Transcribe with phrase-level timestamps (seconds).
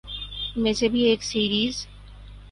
[0.55, 1.85] ان میں سے بھی ایک سیریز